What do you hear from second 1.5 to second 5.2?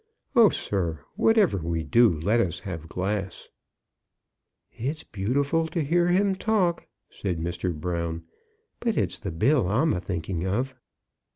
we do, let us have glass." "It's